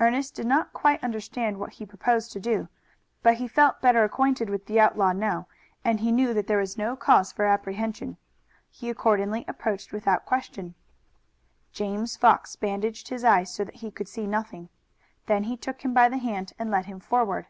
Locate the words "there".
6.48-6.58